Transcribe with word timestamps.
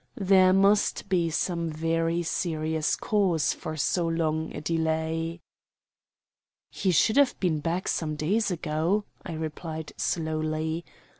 There 0.17 0.51
must 0.51 1.09
be 1.09 1.29
some 1.29 1.69
very 1.69 2.23
serious 2.23 2.95
cause 2.95 3.53
for 3.53 3.77
so 3.77 4.07
long 4.07 4.51
a 4.55 4.59
delay. 4.59 5.41
"He 6.71 6.89
should 6.89 7.17
have 7.17 7.39
been 7.39 7.59
back 7.59 7.87
some 7.87 8.15
days 8.15 8.49
ago," 8.49 9.05
I 9.23 9.33
replied 9.33 9.93
slowly. 9.97 10.85